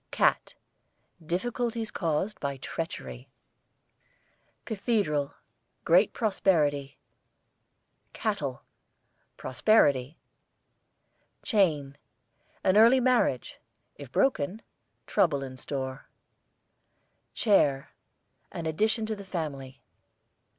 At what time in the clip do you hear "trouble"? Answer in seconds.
15.05-15.43